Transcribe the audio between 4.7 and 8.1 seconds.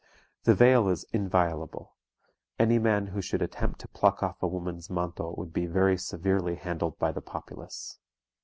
manto would be very severely handled by the populace.